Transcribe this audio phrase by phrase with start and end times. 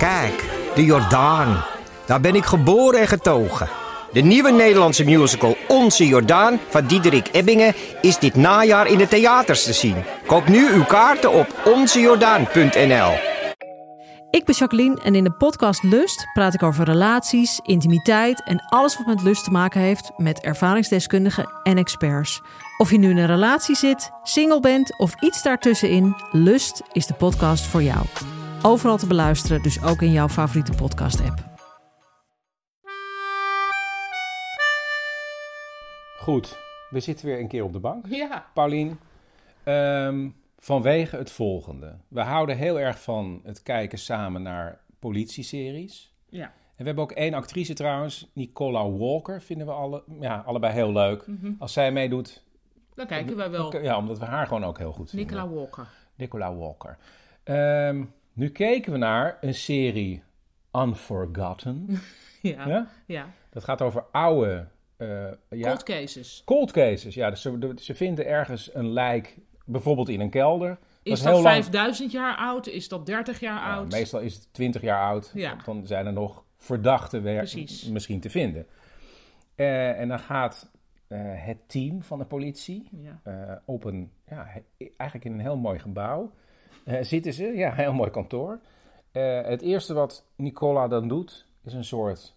[0.00, 0.44] Kijk,
[0.74, 1.64] de Jordaan.
[2.06, 3.68] Daar ben ik geboren en getogen.
[4.12, 9.64] De nieuwe Nederlandse musical Onze Jordaan van Diederik Ebbingen is dit najaar in de theaters
[9.64, 9.96] te zien.
[10.26, 13.12] Koop nu uw kaarten op onzejordaan.nl.
[14.30, 18.96] Ik ben Jacqueline en in de podcast Lust praat ik over relaties, intimiteit en alles
[18.96, 22.40] wat met lust te maken heeft met ervaringsdeskundigen en experts.
[22.78, 27.14] Of je nu in een relatie zit, single bent of iets daartussenin, Lust is de
[27.14, 28.06] podcast voor jou.
[28.62, 31.48] Overal te beluisteren, dus ook in jouw favoriete podcast-app.
[36.18, 36.58] Goed,
[36.90, 38.06] we zitten weer een keer op de bank.
[38.08, 38.46] Ja.
[38.54, 38.98] Paulien,
[39.64, 40.28] ehm,
[40.58, 41.96] vanwege het volgende.
[42.08, 46.14] We houden heel erg van het kijken samen naar politieseries.
[46.28, 46.44] Ja.
[46.44, 50.92] En we hebben ook één actrice trouwens, Nicola Walker, vinden we alle, ja, allebei heel
[50.92, 51.24] leuk.
[51.58, 52.44] Als zij meedoet,
[52.94, 53.82] Dan kijken wij wel.
[53.82, 55.28] ja, omdat we haar gewoon ook heel goed vinden.
[55.36, 55.86] Nicola Walker.
[56.14, 56.96] Nicola Walker.
[57.44, 60.22] Ehm, nu keken we naar een serie
[60.72, 61.86] Unforgotten.
[62.42, 62.68] Ja.
[62.68, 62.88] ja?
[63.06, 63.26] ja.
[63.50, 64.66] Dat gaat over oude...
[64.96, 65.08] eh,
[65.50, 66.42] ja, Cold cases.
[66.44, 67.30] Cold cases, ja.
[67.30, 70.78] Dus ze, ze vinden ergens een lijk, bijvoorbeeld in een kelder.
[71.02, 72.66] Is is dat lang- 5000 jaar oud?
[72.66, 73.90] Is dat 30 jaar Ja, oud?
[73.92, 75.30] meestal is het 20 jaar oud.
[75.34, 75.56] Ja.
[75.64, 77.52] Dan zijn er nog verdachten weer
[77.92, 78.66] misschien te vinden.
[79.54, 80.70] Eh, en dan gaat
[81.08, 82.88] eh, het team van de politie
[83.24, 83.62] Ja.
[83.64, 84.48] op een, ja,
[84.96, 86.32] eigenlijk in een heel mooi gebouw.
[86.84, 88.58] Eh, zitten ze, ja, een heel mooi kantoor.
[89.12, 92.34] Eh, het eerste wat Nicola dan doet, is een soort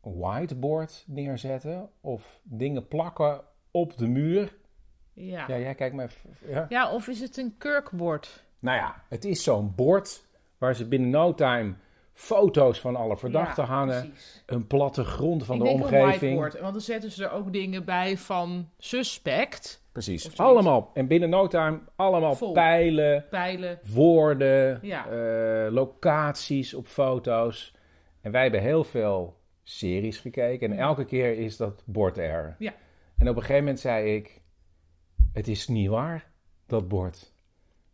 [0.00, 4.56] whiteboard neerzetten of dingen plakken op de muur.
[5.12, 5.44] Ja.
[5.48, 6.36] Ja, jij kijkt me even.
[6.48, 6.66] Ja.
[6.68, 8.44] Ja, of is het een kurkbord?
[8.58, 10.26] Nou ja, het is zo'n bord
[10.58, 11.74] waar ze binnen no time
[12.12, 14.00] foto's van alle verdachten Ja, hangen.
[14.10, 14.42] precies.
[14.46, 16.20] Een plattegrond van Ik de denk een omgeving.
[16.20, 20.90] whiteboard, want dan zetten ze er ook dingen bij van suspect, Precies, allemaal.
[20.94, 22.52] En binnen no time allemaal Vol.
[22.52, 23.78] pijlen, pijlen.
[23.92, 25.06] woorden, Ja.
[25.08, 27.74] eh, locaties op foto's.
[28.20, 30.72] En wij hebben heel veel series gekeken.
[30.72, 32.56] En elke keer is dat bord er.
[32.58, 32.74] Ja.
[33.18, 34.42] En op een gegeven moment zei ik...
[35.32, 36.30] Het is niet waar,
[36.66, 37.32] dat bord.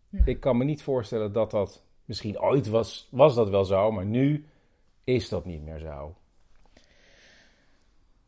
[0.08, 0.20] Ja.
[0.24, 1.84] Ik kan me niet voorstellen dat dat...
[2.04, 4.46] Misschien ooit was, was dat wel zo, maar nu
[5.04, 6.16] is dat niet meer zo.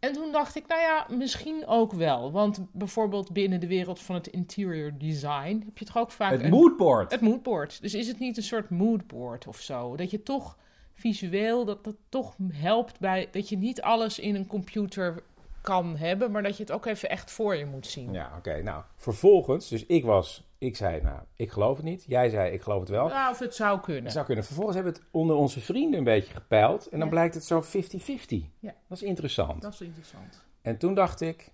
[0.02, 2.32] En toen dacht ik, nou ja, misschien ook wel.
[2.32, 6.42] Want bijvoorbeeld binnen de wereld van het interior design heb je toch ook vaak Het
[6.42, 7.12] een moodboard.
[7.12, 7.80] Het moodboard.
[7.80, 9.96] Dus is het niet een soort moodboard of zo?
[9.96, 10.56] Dat je toch
[10.94, 13.28] visueel, dat dat toch helpt bij...
[13.30, 15.22] Dat je niet alles in een computer
[15.60, 18.12] kan hebben, maar dat je het ook even echt voor je moet zien.
[18.12, 18.62] Ja, oké.
[18.62, 20.50] Nou, vervolgens, dus ik was...
[20.62, 22.04] Ik zei, nou, ik geloof het niet.
[22.06, 23.08] Jij zei, ik geloof het wel.
[23.08, 24.02] Ja, of het zou kunnen.
[24.04, 24.44] Dat zou kunnen.
[24.44, 26.84] Vervolgens hebben we het onder onze vrienden een beetje gepeild.
[26.86, 27.14] En dan Ja.
[27.14, 28.50] blijkt het zo 50-50.
[28.58, 28.74] Ja.
[28.88, 29.62] Dat is interessant.
[29.62, 30.44] Dat is interessant.
[30.62, 31.50] En toen dacht ik,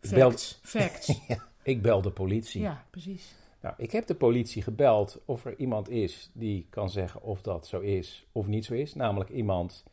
[0.00, 0.58] Ik Facts.
[0.62, 1.20] Facts.
[1.62, 2.60] ik bel de politie.
[2.60, 3.34] ja, precies.
[3.60, 7.66] Nou, ik heb de politie gebeld of er iemand is die kan zeggen of dat
[7.66, 8.94] zo is of niet zo is.
[8.94, 9.84] Namelijk iemand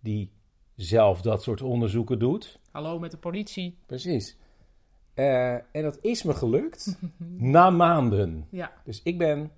[0.00, 0.30] die
[0.76, 2.58] zelf dat soort onderzoeken doet.
[2.70, 3.78] Hallo met de politie.
[3.86, 4.36] Precies.
[5.14, 6.98] Eh, en dat is me gelukt
[7.38, 8.46] na maanden.
[8.50, 8.70] Ja.
[8.84, 9.50] Dus ik ben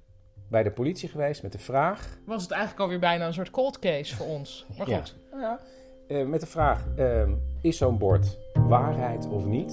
[0.51, 2.19] bij de politie geweest met de vraag...
[2.27, 4.67] Was het eigenlijk alweer bijna een soort cold case voor ons.
[4.79, 4.97] Maar Ja.
[4.99, 5.17] goed.
[5.31, 5.61] Nou ja,
[6.09, 7.31] eh, met de vraag: ehm,
[7.63, 9.73] is zo'n bord waarheid of niet?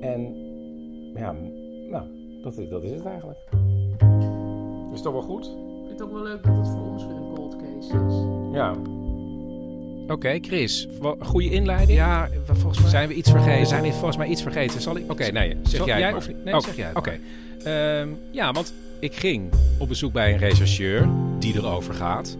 [0.00, 0.34] En
[1.14, 1.32] ja,
[1.90, 2.06] nou,
[2.42, 3.38] dat, is- dat is het eigenlijk.
[4.92, 5.44] Is toch wel goed?
[5.46, 5.52] Ik
[5.86, 8.14] vind het ook wel leuk dat het voor ons weer een cold case is.
[8.56, 8.74] Ja.
[10.08, 10.86] Oké, Chris,
[11.18, 11.98] goede inleiding.
[11.98, 13.60] Ja, volgens mij Zijn we iets vergeten?
[13.60, 14.80] We zijn volgens mij iets vergeten.
[14.80, 15.10] Zal ik?
[15.10, 16.28] Oké, nee, zeg Zal- jij, of?
[16.44, 17.18] Nee, Oh, zeg jij het Oké.
[17.64, 21.08] Ehm, ja, want ik ging op bezoek bij een rechercheur
[21.38, 22.36] die erover gaat.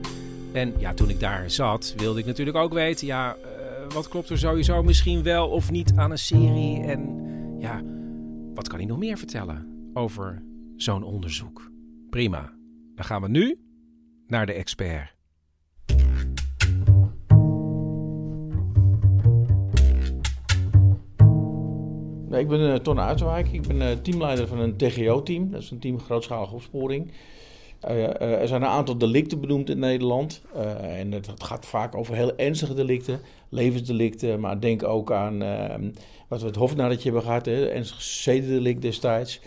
[0.52, 3.06] En ja, toen ik daar zat, wilde ik natuurlijk ook weten...
[3.06, 6.82] ja, eh, wat klopt er sowieso misschien wel of niet aan een serie?
[6.82, 7.24] En
[7.58, 7.82] ja,
[8.54, 10.42] wat kan hij nog meer vertellen over
[10.76, 11.70] zo'n onderzoek?
[12.10, 12.52] Prima.
[12.94, 13.58] Dan gaan we nu
[14.26, 15.15] naar de expert.
[22.28, 22.98] Nee, ik ben eh Ton.
[23.52, 25.50] Ik ben eh, teamleider van een TGO-team.
[25.50, 27.12] Dat is een team grootschalige opsporing.
[27.80, 30.42] Eh, er zijn een aantal delicten benoemd in Nederland.
[30.80, 34.40] En het, gaat vaak over heel ernstige delicten, levensdelicten.
[34.40, 35.74] Maar denk ook aan eh,
[36.28, 39.40] wat we het hofnadertje hebben gehad, hè, ernstig zedendelict destijds.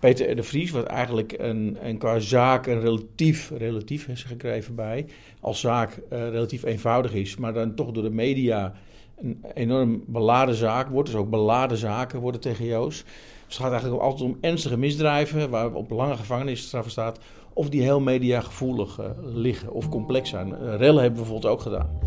[0.00, 5.06] Peter de Vries, wat eigenlijk een, een qua zaak een relatief, relatief er gekregen bij,
[5.40, 8.74] als zaak relatief eenvoudig is, maar dan toch door de media
[9.22, 11.08] een enorm beladen zaak wordt.
[11.10, 13.04] Dus ook beladen zaken worden TGO's.
[13.46, 17.18] Dus het gaat eigenlijk altijd om ernstige misdrijven, waar op lange gevangenisstraffen staat,
[17.52, 20.52] of die heel mediagevoelig eh, liggen of complex zijn.
[20.54, 21.98] Eh, rellen hebben we bijvoorbeeld ook gedaan.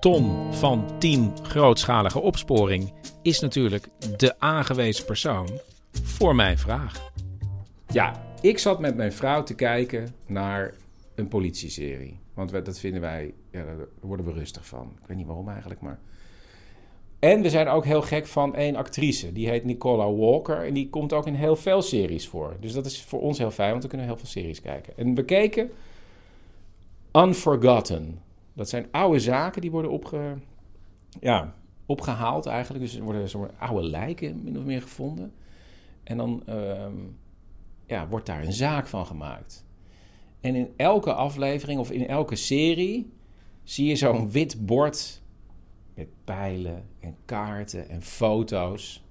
[0.00, 2.92] Ton van Team Grootschalige Opsporing
[3.22, 5.48] is natuurlijk de aangewezen persoon
[6.02, 7.10] voor mijn vraag.
[7.92, 10.74] Ja, Ik zat met mijn vrouw te kijken naar
[11.14, 12.18] een politieserie.
[12.34, 14.92] Want we- dat vinden wij, ja, daar worden we rustig van.
[15.00, 15.98] Ik weet niet waarom eigenlijk, maar...
[17.18, 19.32] En we zijn ook heel gek van één actrice.
[19.32, 20.66] Die heet Nicola Walker.
[20.66, 22.56] En die komt ook in heel veel series voor.
[22.60, 24.96] Dus dat is voor ons heel fijn, want we kunnen heel veel series kijken.
[24.96, 25.70] En we keken
[27.12, 28.18] Unforgotten.
[28.52, 30.36] Dat zijn oude zaken die worden opge,
[31.20, 31.54] ja,
[31.86, 32.84] opgehaald eigenlijk.
[32.84, 35.32] Dus er worden oude lijken min of meer gevonden.
[36.02, 36.94] En dan ehm,
[37.86, 39.64] ja, wordt daar een zaak van gemaakt.
[40.40, 43.12] En in elke aflevering of in elke serie
[43.70, 45.22] zie je zo'n wit bord
[45.94, 49.04] met pijlen en kaarten en foto's.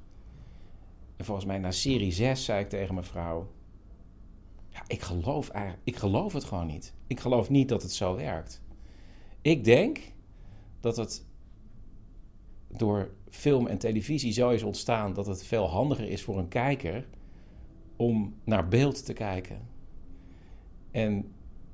[1.18, 3.52] En volgens mij na serie 6 zei ik tegen mijn vrouw...
[4.70, 5.52] Ja, ik geloof,
[5.84, 6.94] ik geloof het gewoon niet.
[7.08, 8.62] Ik geloof niet dat het zo werkt.
[9.42, 10.00] Ik denk
[10.80, 11.26] dat het
[12.68, 15.14] door film en televisie zo is ontstaan...
[15.14, 17.08] dat het veel handiger is voor een kijker
[17.96, 19.68] om naar beeld te kijken.
[20.92, 21.32] En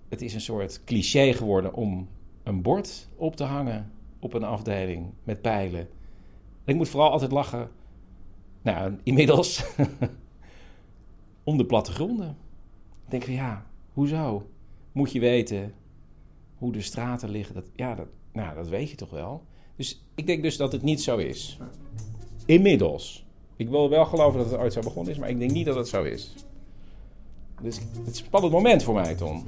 [0.10, 2.08] het is een soort cliché geworden om
[2.46, 5.80] een bord op te hangen op een afdeling met pijlen.
[5.80, 7.70] En ik moet vooral altijd lachen,
[8.62, 9.66] nou, inmiddels,
[11.44, 12.38] om de plattegronden.
[13.06, 14.50] Ik denk van ja, hoezo?
[14.92, 15.74] Moet je weten
[16.58, 17.56] hoe de straten liggen?
[17.56, 19.44] Dat, ja, dat, nou, dat weet je toch wel.
[19.76, 21.58] Dus ik denk dus dat het niet zo is.
[22.46, 23.26] Inmiddels.
[23.56, 25.76] Ik wil wel geloven dat het ooit zo begonnen is, maar ik denk niet dat
[25.76, 26.34] het zo is.
[27.62, 29.44] Dus het is een spannend moment voor mij, Tom.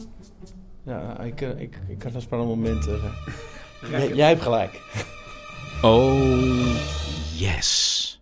[0.88, 2.88] Ja, ik, eh, ik, ik had een spannend moment.
[2.88, 3.04] eh.
[3.92, 4.82] jij, jij hebt gelijk.
[5.82, 6.76] Oh,
[7.38, 8.22] yes.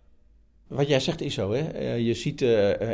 [0.66, 1.60] Wat jij zegt is zo, hè.
[1.68, 2.40] Eh, je ziet,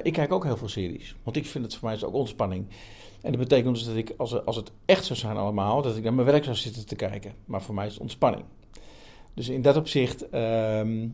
[0.02, 1.14] ik kijk ook heel veel series.
[1.22, 2.66] Want ik vind het voor mij is ook ontspanning.
[3.22, 5.96] En dat betekent dus dat ik, als, het- als het echt zou zijn allemaal, dat
[5.96, 7.32] ik naar mijn werk zou zitten te kijken.
[7.44, 8.44] Maar voor mij is het ontspanning.
[9.34, 11.06] Dus in dat opzicht ehm,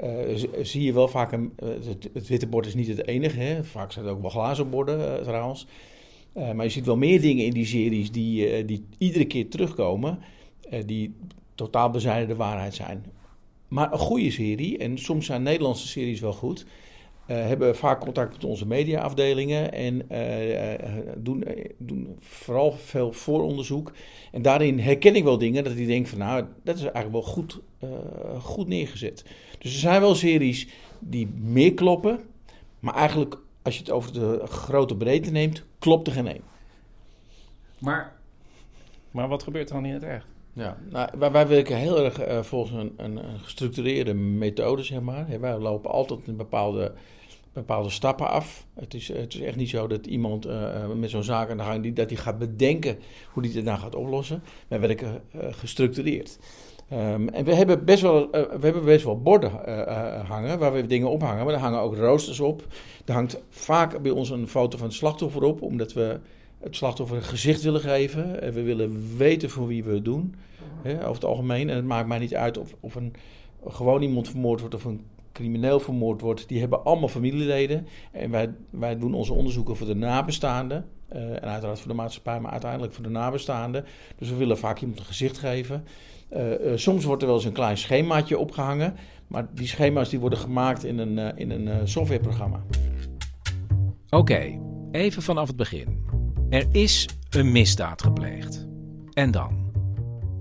[0.00, 3.38] eh, zie je wel vaak, een, het, het witte bord is niet het enige.
[3.40, 3.64] Hè.
[3.64, 5.66] Vaak zijn er ook wel glazen borden trouwens.
[6.32, 9.48] Eh, maar je ziet wel meer dingen in die series die, eh, die iedere keer
[9.48, 10.18] terugkomen.
[10.70, 11.14] eh, die
[11.54, 13.04] totaal bezijden de waarheid zijn.
[13.68, 16.66] Maar een goede serie, en soms zijn Nederlandse series wel goed,
[17.26, 20.06] hebben vaak contact met onze mediaafdelingen en
[21.16, 21.44] doen,
[21.78, 23.92] doen vooral veel vooronderzoek.
[24.32, 27.22] En daarin herken ik wel dingen dat ik denk van nou, dat is eigenlijk wel
[27.32, 27.60] goed,
[28.40, 29.24] goed neergezet.
[29.58, 30.68] Dus er zijn wel series
[30.98, 32.20] die meer kloppen,
[32.80, 36.42] maar eigenlijk als je het over de grote breedte neemt, klopt er geen één.
[37.78, 38.16] Maar,
[39.10, 40.26] maar wat gebeurt er dan in het echt?
[40.52, 45.00] Ja, nou, wij, wij werken heel erg eh, volgens een, een, een gestructureerde methode, zeg
[45.00, 45.40] maar.
[45.40, 46.92] Wij lopen altijd een bepaalde,
[47.52, 48.66] bepaalde stappen af.
[48.74, 51.56] Het is, het is echt niet zo dat iemand eh, eh, met zo'n zaak aan
[51.56, 52.98] de gang, die, dat hij gaat bedenken
[53.32, 54.42] hoe hij het dan gaat oplossen.
[54.68, 56.38] Wij werken eh, gestructureerd.
[56.90, 60.58] Ehm, en we hebben best wel, eh, we hebben best wel borden eh, eh, hangen
[60.58, 61.44] waar we dingen op hangen.
[61.44, 62.66] Maar er hangen ook roosters op.
[63.04, 66.20] Er hangt vaak bij ons een foto van het slachtoffer op, omdat we
[66.58, 68.42] het slachtoffer een gezicht willen geven.
[68.42, 70.34] En we willen weten voor wie we het doen,
[70.82, 71.70] hè, over het algemeen.
[71.70, 73.12] En het maakt mij niet uit of, of een,
[73.66, 76.48] gewoon iemand vermoord wordt of een crimineel vermoord wordt.
[76.48, 77.86] Die hebben allemaal familieleden.
[78.12, 80.86] En wij, wij doen onze onderzoeken voor de nabestaanden.
[81.08, 83.84] en uiteraard voor de maatschappij, maar uiteindelijk voor de nabestaanden.
[84.18, 85.84] Dus we willen vaak iemand een gezicht geven.
[86.30, 88.94] Eh, eh, soms wordt er wel eens een klein schemaatje opgehangen.
[89.26, 92.62] Maar die schema's die worden gemaakt in een, eh, in een softwareprogramma.
[94.10, 94.58] Oké,
[94.90, 96.04] even vanaf het begin.
[96.48, 98.66] Er is een misdaad gepleegd.
[99.12, 99.68] En dan?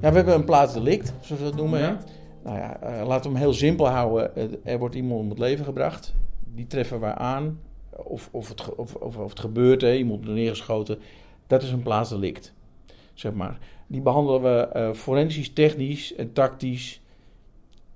[0.02, 1.80] Ja, we hebben een plaatsdelict, zoals we dat noemen.
[1.80, 2.00] Ja.
[2.44, 4.32] Nou ja, laten we hem heel simpel houden.
[4.66, 6.16] Er wordt iemand om het leven gebracht.
[6.56, 7.60] Die treffen wij aan.
[7.90, 11.00] Of, of, het, of, of, of het gebeurt, hè, iemand wordt neergeschoten.
[11.48, 12.54] Dat is een plaatsdelict,
[13.20, 13.58] zeg maar.
[13.88, 17.02] Die behandelen we eh, forensisch, technisch en tactisch.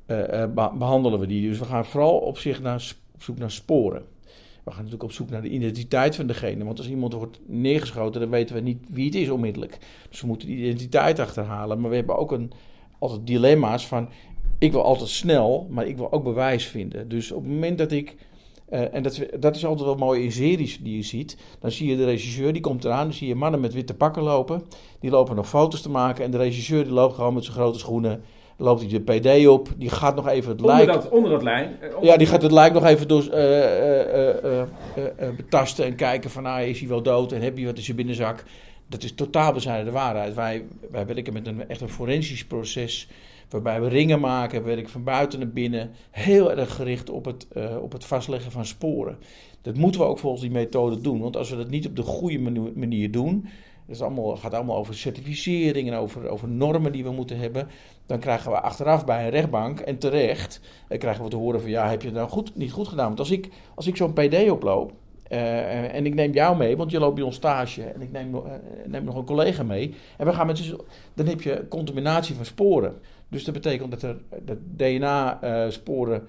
[0.05, 1.49] eh, eh, be- behandelen we die.
[1.49, 4.03] Dus we gaan vooral op, zich naar, op zoek naar sporen.
[4.63, 6.63] We gaan natuurlijk op zoek naar de identiteit van degene.
[6.63, 9.77] Want als iemand wordt neergeschoten, dan weten we niet wie het is onmiddellijk.
[10.09, 11.79] Dus we moeten die identiteit achterhalen.
[11.81, 12.51] Maar we hebben ook een,
[12.99, 14.09] altijd dilemma's van...
[14.59, 17.09] ik wil altijd snel, maar ik wil ook bewijs vinden.
[17.09, 18.15] Dus op het moment dat ik...
[18.73, 21.37] eh, en dat, is- dat is altijd wel mooi in series die je ziet.
[21.59, 23.03] Dan zie je de regisseur, die komt eraan.
[23.03, 24.63] Dan zie je mannen met witte pakken lopen.
[24.99, 26.23] Die lopen nog foto's te maken.
[26.23, 28.21] En de regisseur die loopt gewoon met zijn grote schoenen.
[28.57, 28.99] Loopt hij de
[29.41, 29.69] PD op.
[29.77, 30.87] Die gaat nog even het lijk...
[31.11, 31.77] onder dat lijn.
[32.01, 34.61] Ja, die gaat het lijk nog even door, eh, eh, eh, eh,
[34.95, 37.77] eh, eh, betasten en kijken van, ah, is hij wel dood en heb je wat
[37.77, 38.43] in zijn binnenzak.
[38.89, 40.33] Dat is totaal bezijden de waarheid.
[40.35, 43.07] Wij, wij werken met een echt een forensisch proces,
[43.53, 47.47] waarbij we ringen maken, we werken van buiten naar binnen, heel erg gericht op het,
[47.47, 49.17] eh, op het vastleggen van sporen.
[49.61, 52.01] Dat moeten we ook volgens die methode doen, want als we dat niet op de
[52.01, 52.39] goede
[52.75, 53.47] manier doen,
[53.87, 57.67] het allemaal, gaat allemaal over certificering en over, over normen die we moeten hebben.
[58.05, 61.69] Dan krijgen we achteraf bij een rechtbank en terecht eh, krijgen we te horen van
[61.69, 63.07] ja, heb je het nou goed, niet goed gedaan?
[63.07, 64.93] Want als ik, als ik zo'n PD oploop
[65.23, 67.83] Eh, en ik neem jou mee, want je loopt bij ons stage.
[67.83, 68.41] En ik neem,
[68.85, 69.95] neem nog een collega mee.
[70.17, 70.75] En we gaan met
[71.13, 72.95] dan heb je contaminatie van sporen.
[73.29, 76.27] Dus dat betekent dat er dat DNA-sporen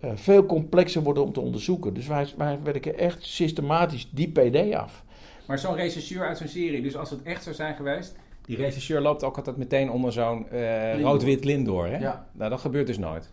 [0.00, 1.94] eh, veel complexer worden om te onderzoeken.
[1.94, 5.04] Dus wij, wij werken echt systematisch die PD af.
[5.46, 8.16] Maar zo'n rechercheur uit zo'n serie, dus als het echt zou zijn geweest...
[8.46, 11.96] Die rechercheur loopt ook altijd meteen onder zo'n eh, rood-wit lint door, hè?
[11.98, 12.26] Ja.
[12.32, 13.30] Nou, dat gebeurt dus nooit.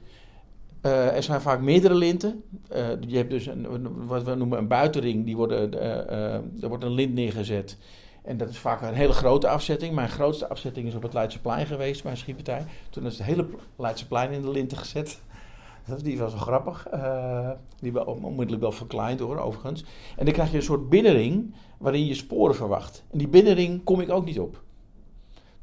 [0.82, 2.44] Eh, er zijn vaak meerdere linten.
[2.70, 5.26] Eh, je hebt dus een, een- wat we noemen een buitenring.
[5.26, 6.00] Die worden, eh,
[6.34, 7.78] eh, er wordt een lint neergezet.
[8.22, 9.96] En dat is vaak een hele grote afzetting.
[9.96, 12.66] Mijn grootste afzetting is op het Leidseplein geweest bij een schietpartij.
[12.90, 15.22] Toen is het hele Leidseplein in de linten gezet.
[16.04, 16.88] Die was wel grappig.
[16.88, 17.50] Eh,
[17.80, 19.86] die wel onmiddellijk wel verkleind hoor, overigens.
[20.18, 23.04] En dan krijg je een soort binnenring waarin je sporen verwacht.
[23.12, 24.64] En die binnenring kom ik ook niet op.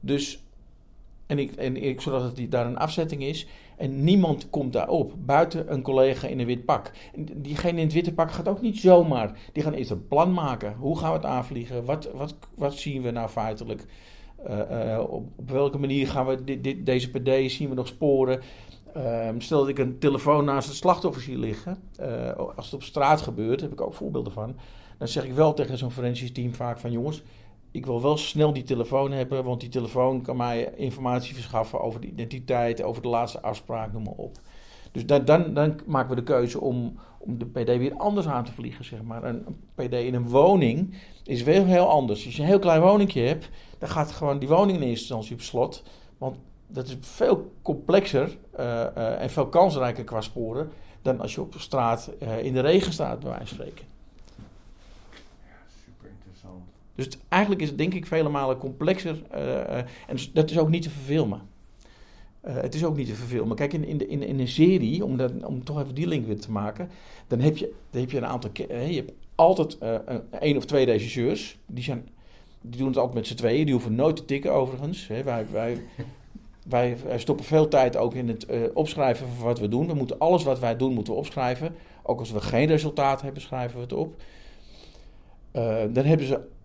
[0.00, 0.42] Dus,
[1.28, 3.46] en ik, en ik zodat het die, daar een afzetting is.
[3.76, 6.90] En niemand komt daarop, buiten een collega in een wit pak.
[7.14, 9.38] En diegene in het witte pak gaat ook niet zomaar.
[9.52, 10.74] Die gaan eerst een plan maken.
[10.78, 11.84] Hoe gaan we het aanvliegen?
[11.84, 13.86] Wat, wat, wat zien we nou feitelijk?
[14.44, 17.86] Eh, eh, op, op welke manier gaan we dit, dit, deze PD, zien we nog
[17.86, 18.40] sporen?
[18.94, 21.78] Ehm, stel dat ik een telefoon naast het slachtoffer zie liggen.
[21.96, 24.56] eh, als het op straat gebeurt, heb ik ook voorbeelden van.
[24.98, 26.92] Dan zeg ik wel tegen zo'n forensisch team vaak van...
[26.92, 27.22] jongens,
[27.78, 32.00] ik wil wel snel die telefoon hebben, want die telefoon kan mij informatie verschaffen over
[32.00, 34.38] de identiteit, over de laatste afspraak, noem maar op.
[34.92, 38.44] Dus dan, dan, dan maken we de keuze om, om de PD weer anders aan
[38.44, 39.24] te vliegen, zeg maar.
[39.24, 39.44] Een,
[39.74, 40.94] PD in een woning
[41.24, 42.24] is weer heel anders.
[42.24, 45.34] Als je een heel klein woningje hebt, dan gaat gewoon die woning in eerste instantie
[45.34, 45.82] op slot.
[46.18, 50.70] Want dat is veel complexer eh, eh, en veel kansrijker qua sporen
[51.02, 53.84] dan als je op straat eh, in de regen staat, bij wijze van spreken.
[55.84, 56.62] Super interessant.
[56.98, 59.22] Dus eigenlijk is het denk ik vele malen complexer.
[59.30, 61.40] eh, eh, en dus dat is ook niet te verfilmen.
[62.40, 63.56] Eh, het is ook niet te verfilmen.
[63.56, 66.40] Kijk, in, in, de, in, een serie, om, dat, om toch even die link weer
[66.40, 66.90] te maken,
[67.26, 68.50] dan heb je, dan heb je een aantal.
[68.54, 71.58] je hebt altijd een, één of twee regisseurs.
[71.66, 72.08] Die, zijn,
[72.60, 73.64] die doen het altijd met z'n tweeën.
[73.64, 75.08] Die hoeven nooit te tikken, overigens.
[75.08, 75.82] Hè, wij, wij,
[77.06, 79.86] wij, stoppen veel tijd ook in het opschrijven van wat we doen.
[79.86, 81.74] We moeten alles wat wij doen, moeten we opschrijven.
[82.02, 84.14] Ook als we geen resultaat hebben, schrijven we het op.
[85.92, 86.56] Dan hebben ze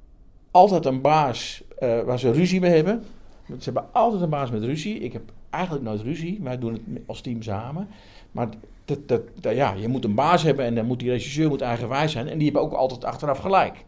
[0.54, 3.04] altijd een baas eh, waar ze ruzie mee hebben.
[3.48, 5.00] Ze hebben altijd een baas met ruzie.
[5.00, 6.40] Ik heb eigenlijk nooit ruzie.
[6.44, 7.88] Wij doen het als team samen.
[8.32, 8.48] Maar
[8.86, 11.62] dat, dat, dat- ja, je moet een baas hebben en dan moet die regisseur moet
[11.62, 12.28] eigenwijs zijn.
[12.28, 13.86] En die hebben ook altijd achteraf gelijk.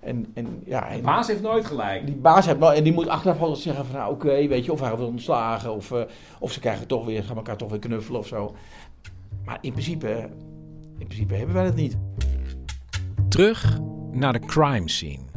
[0.00, 2.06] En, en, ja, en De baas heeft nooit gelijk.
[2.06, 4.72] die baas heeft nou, en die moet achteraf altijd zeggen van nou oké, weet je,
[4.72, 6.00] of hij wordt ontslagen of, eh,
[6.38, 8.54] of ze krijgen toch weer, gaan elkaar toch weer knuffelen of zo.
[9.44, 10.28] Maar in principe,
[10.98, 11.96] in principe hebben wij dat niet.
[13.28, 13.78] Terug
[14.12, 15.28] naar de crime scene.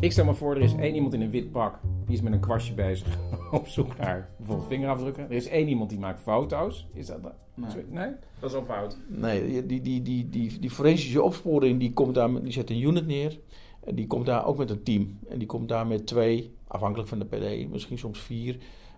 [0.00, 1.78] Ik stel me voor, er is één iemand in een wit pak.
[2.06, 3.18] Die is met een kwastje bezig
[3.50, 5.24] op zoek naar bijvoorbeeld vingerafdrukken.
[5.24, 6.86] Er is één iemand die maakt foto's.
[6.94, 7.34] Is dat dat?
[7.54, 7.84] Nee.
[7.88, 8.10] Nee?
[8.38, 8.96] Dat is ook fout.
[9.08, 13.06] Nee, die, die, die, die, die forensische opsporing die komt daar, die zet een unit
[13.06, 13.38] neer.
[13.80, 15.18] En die komt daar ook met een team.
[15.28, 18.56] En die komt daar met twee, afhankelijk van de PD, misschien soms vier,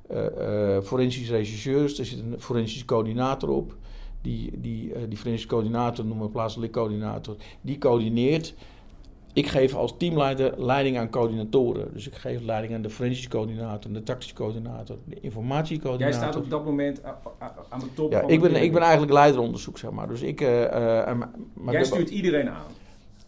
[0.09, 1.99] eh eh forensische regisseurs.
[1.99, 3.77] Er zit een forensische coördinator op.
[4.21, 7.37] Die, die, eh, die forensische coördinator noemen we plaatselijk coördinator.
[7.61, 8.55] Die coördineert.
[9.33, 11.89] Ik geef als teamleider leiding aan coördinatoren.
[11.93, 16.15] Dus ik geef leiding aan de forensische coördinator, de tactische coördinator, de Jij informatiecoördinator.
[16.15, 17.03] staat op dat moment
[17.69, 20.09] aan de top Ja, van ik ben, ik ben eigenlijk leideronderzoek, zeg maar.
[20.09, 20.41] Dus ik...
[20.41, 21.19] eh, eh,
[21.55, 22.65] maar Jij stuurt iedereen aan.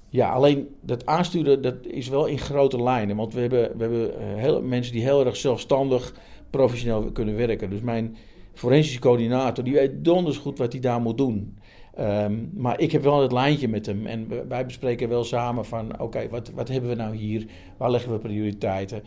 [0.08, 3.16] Ja, alleen dat aansturen, dat is wel in grote lijnen.
[3.16, 6.14] Want we hebben, we hebben eh, heel, mensen die heel erg zelfstandig,
[6.50, 7.70] professioneel kunnen werken.
[7.70, 8.16] Dus mijn
[8.52, 11.58] forensische coördinator, die weet donders goed wat hij daar moet doen.
[11.96, 14.06] Ehm, maar ik heb wel het lijntje met hem.
[14.06, 17.46] En wij bespreken wel samen van, oké, wat, wat hebben we nou hier?
[17.76, 19.02] Waar leggen we prioriteiten?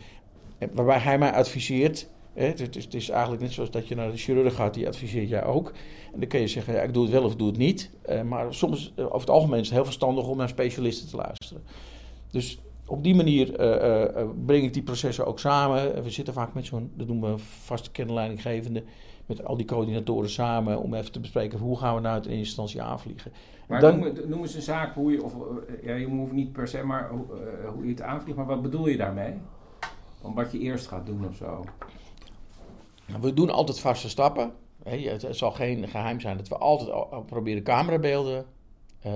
[0.58, 2.08] En waarbij hij mij adviseert.
[2.32, 4.86] Hè, het, is, het is eigenlijk net zoals dat je naar de chirurg gaat, die
[4.86, 5.72] adviseert jij ook.
[6.12, 7.90] En dan kun je zeggen, ja, ik doe het wel of doe het niet.
[8.02, 11.16] Eh, maar soms, eh, over het algemeen, is het heel verstandig om naar specialisten te
[11.16, 11.62] luisteren.
[12.30, 15.94] Dus op die manier eh, eh, eh, breng ik die processen ook samen.
[15.94, 18.82] En We zitten vaak met zo'n, dat noemen we vaste kernleidinggevende,
[19.26, 22.30] met al die coördinatoren samen om even te bespreken hoe gaan we nou het in
[22.30, 23.32] eerste instantie aanvliegen.
[23.66, 25.34] Maar Dan- noem, noem eens een zaak hoe je, of
[25.82, 27.24] ja, je hoeft niet per se, maar hoe,
[27.74, 28.36] hoe je het aanvliegt.
[28.36, 29.34] Maar wat bedoel je daarmee?
[30.20, 31.64] Van wat je eerst gaat doen of zo.
[33.06, 34.52] Nou, We doen altijd vaste stappen.
[34.82, 38.44] Het het zal geen geheim zijn dat we altijd al- al proberen camerabeelden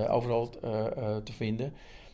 [0.09, 0.49] overal
[1.23, 1.73] te vinden.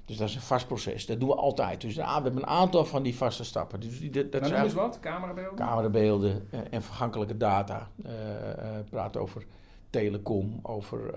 [0.09, 1.05] Dus dat is een vast proces.
[1.05, 1.81] Dat doen we altijd.
[1.81, 3.79] Dus ah, we hebben een aantal van die vaste stappen.
[3.79, 5.55] Dus die, dat, dat Nou, is wat, camerabeelden?
[5.55, 7.89] camerabeelden eh, en vergankelijke data.
[8.03, 8.11] Eh,
[8.89, 9.45] praat over
[9.89, 11.13] telecom, over,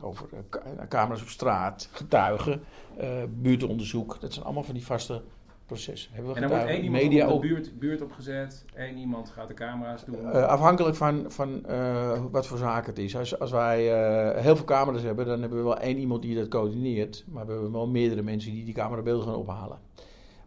[0.00, 2.62] over ca- camera's op straat, getuigen,
[3.28, 4.20] buurtonderzoek.
[4.20, 5.22] Dat zijn allemaal van die vaste
[5.66, 6.10] proces.
[6.12, 8.64] Hebben we En dan wordt één iemand media op de buurt, buurt opgezet.
[8.74, 10.30] één iemand gaat de camera's doen.
[10.30, 13.16] Eh, afhankelijk van, van eh, wat voor zaak het is.
[13.16, 16.36] Als, als wij eh, heel veel camera's hebben, dan hebben we wel één iemand die
[16.36, 17.24] dat coördineert.
[17.26, 19.78] Maar we hebben wel meerdere mensen die die camerabeelden gaan ophalen.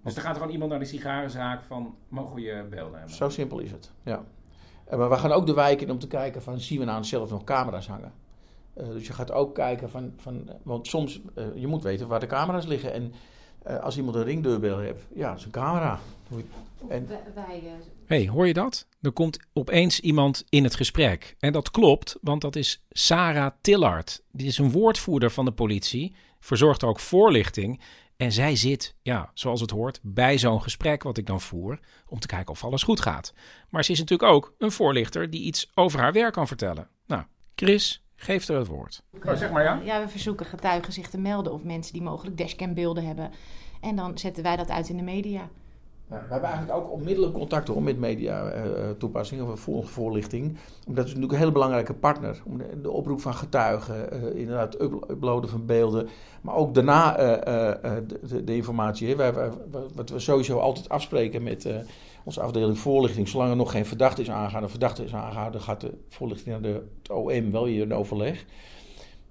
[0.04, 1.96] dus er gaat gewoon iemand naar de sigarenzaak van...
[2.08, 3.16] mogen we je beelden hebben?
[3.16, 4.24] Zo simpel is het, ja.
[4.90, 7.30] Maar we gaan ook de wijk in om te kijken van, zien we nou zelf
[7.30, 8.12] nog camera's hangen?
[8.74, 11.22] Dus je gaat ook kijken van, van want soms,
[11.56, 12.94] je moet weten waar de camera's liggen.
[12.94, 13.14] En
[13.68, 16.00] eh, als iemand een ringdeurbel heeft, ja, dat is een camera.
[16.88, 17.72] En Wij, eh,
[18.06, 18.88] hey, hoor je dat?
[19.02, 21.36] Er komt opeens iemand in het gesprek.
[21.40, 24.24] En dat klopt, want dat is Sarah Tillard.
[24.32, 27.82] Die is een woordvoerder van de politie, verzorgt ook voorlichting.
[28.18, 32.20] En zij zit, ja, zoals het hoort, bij zo'n gesprek wat ik dan voer, om
[32.20, 33.34] te kijken of alles goed gaat.
[33.70, 36.90] Maar ze is natuurlijk ook een voorlichter die iets over haar werk kan vertellen.
[37.06, 37.24] Nou,
[37.56, 39.04] Chris, geef er het woord.
[39.26, 39.80] Oh, zeg maar ja.
[39.84, 43.32] ja, we verzoeken getuigen zich te melden of mensen die mogelijk dashcambeelden hebben.
[43.82, 45.50] En dan zetten wij dat uit in de media.
[46.10, 50.46] Nou, we hebben eigenlijk ook onmiddellijk contact hoor, met media-toepassingen of voor, voorlichting.
[50.88, 52.42] Omdat het natuurlijk een hele belangrijke partner.
[52.46, 56.08] Om de, de oproep van getuigen, eh, inderdaad up- uploaden van beelden.
[56.42, 57.34] Maar ook daarna eh,
[57.72, 59.08] eh, eh, de, de informatie.
[59.10, 59.16] Hè.
[59.16, 59.52] Wij, wij-
[59.96, 61.76] wat we sowieso altijd afspreken met eh,
[62.28, 63.28] onze afdeling voorlichting.
[63.28, 66.82] Zolang er nog geen verdachte is aangehouden, verdachte is aangehouden, gaat de voorlichting naar de,
[67.02, 68.46] het OM wel weer in overleg.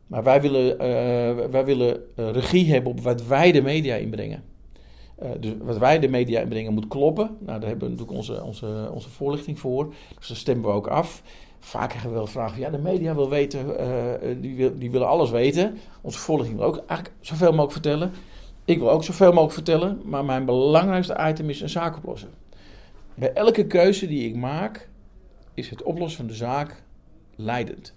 [0.07, 4.43] Maar wij willen, eh, wij willen eh, regie hebben op wat wij de media inbrengen.
[5.19, 7.37] Eh, dus wat wij de media inbrengen moet kloppen.
[7.39, 9.95] Nou, daar hebben we natuurlijk onze, onze, onze voorlichting voor.
[10.19, 11.23] Dus daar stemmen we ook af.
[11.59, 12.61] Vaak krijgen we wel vragen.
[12.61, 13.67] Ja, de media wil weten,
[14.41, 15.79] die, wil, die willen alles weten.
[16.01, 18.13] Onze voorlichting wil ook eigenlijk zoveel mogelijk vertellen.
[18.65, 20.01] Ik wil ook zoveel mogelijk vertellen.
[20.05, 22.29] Maar mijn belangrijkste item is een zaak oplossen.
[23.17, 24.89] Bij elke keuze die ik maak,
[25.55, 26.83] is het oplossen van de zaak
[27.37, 27.95] leidend.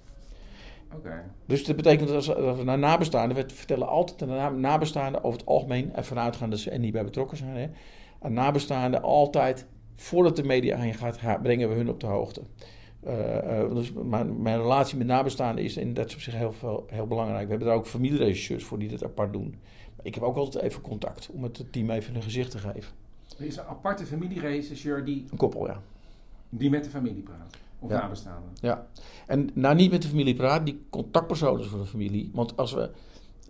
[1.45, 5.23] Dus dat betekent dat als we naar nabestaanden, we vertellen altijd aan de na- nabestaanden
[5.23, 7.67] over het algemeen, en vanuitgaande dat ze er niet bij betrokken zijn, hè,
[8.21, 12.41] aan nabestaanden altijd, voordat de media aan je gaat, brengen we hun op de hoogte.
[13.73, 17.43] Dus mijn, mijn relatie met nabestaanden is in dat opzicht heel, veel- heel belangrijk.
[17.43, 19.49] We hebben daar ook familieregisseurs voor die dat apart doen.
[19.95, 22.98] Maar ik heb ook altijd even contact om het team even een gezicht te geven.
[23.39, 25.81] Er is een aparte familieregisseur die, Een koppel, ja.
[26.49, 27.55] die met de familie praat.
[27.79, 27.99] Of Ja.
[28.01, 28.49] nabestaanden.
[28.61, 28.87] Ja,
[29.27, 32.31] en nou niet met de familie praat, die contactpersoon is voor de familie.
[32.33, 32.89] Want als we,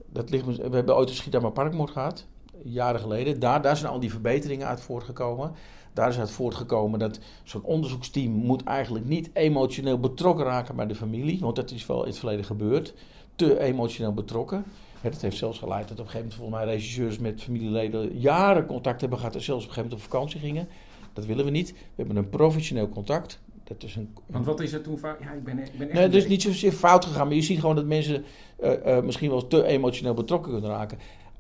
[0.09, 2.25] dat ligt, we hebben ooit een Schiedammer Parkmoord gehad,
[2.63, 3.39] jaren geleden.
[3.39, 5.51] Daar, daar zijn al die verbeteringen uit voortgekomen.
[5.93, 10.95] Daar is uit voortgekomen dat zo'n onderzoeksteam moet eigenlijk niet emotioneel betrokken raken bij de
[10.95, 11.39] familie.
[11.39, 12.93] Want dat is wel in het verleden gebeurd.
[13.35, 14.63] Te emotioneel betrokken.
[15.01, 18.65] Dat heeft zelfs geleid dat op een gegeven moment volgens mij regisseurs met familieleden jaren
[18.65, 20.67] contact hebben gehad en zelfs op een gegeven moment op vakantie gingen.
[21.13, 21.71] Dat willen we niet.
[21.71, 23.39] We hebben een professioneel contact.
[23.63, 25.23] Dat is een, Want wat is er toen vaak?
[25.23, 25.93] Ja, ik ben, ik ben echt...
[25.93, 28.23] Nee, het is niet zozeer fout gegaan, maar je ziet gewoon dat mensen
[28.59, 30.97] eh, eh, misschien wel te emotioneel betrokken kunnen raken.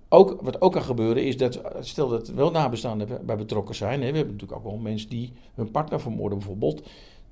[0.09, 4.11] Ook, wat ook kan gebeuren is dat, stel dat wel nabestaanden bij betrokken zijn, hè,
[4.11, 6.87] we hebben natuurlijk ook wel mensen die hun partner vermoorden bijvoorbeeld,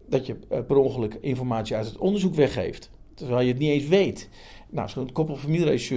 [0.08, 3.88] dat je eh, per ongeluk informatie uit het onderzoek weggeeft, terwijl je het niet eens
[3.88, 4.30] weet.
[4.70, 5.38] Nou, zo'n koppel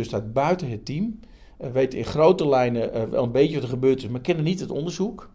[0.02, 1.20] staat buiten het team,
[1.56, 4.44] eh, weet in grote lijnen eh, wel een beetje wat er gebeurd is, maar kennen
[4.44, 5.30] niet het onderzoek.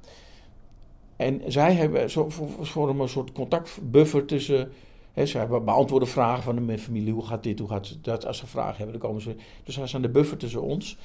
[1.15, 2.29] En zij hebben zo,
[2.61, 4.71] vormen een soort contactbuffer tussen
[5.15, 8.25] Hè, ze hebben beantwoorden vragen van de familie, hoe gaat dit, hoe gaat dat.
[8.25, 9.35] Als ze vragen hebben, dan komen ze.
[9.63, 10.97] Dus zij zijn de buffer tussen ons.